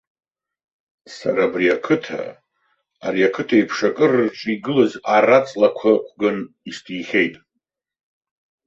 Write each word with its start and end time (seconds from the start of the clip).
Сара 1.15 1.43
абри 1.47 1.67
ақыҭа, 1.75 2.19
ари 3.05 3.27
ақыҭеиԥш 3.27 3.77
акыр 3.87 4.11
рҿы 4.25 4.49
игылаз 4.55 4.93
ара-ҵлақәа 5.15 5.89
ықәган 5.97 6.37
исҭихьеит. 6.69 7.35